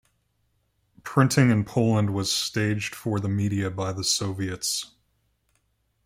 Printing 1.03 1.51
in 1.51 1.63
Poland 1.63 2.11
was 2.15 2.31
staged 2.31 2.95
for 2.95 3.19
the 3.19 3.29
media 3.29 3.69
by 3.69 3.91
the 3.91 4.03
Soviets. 4.03 4.95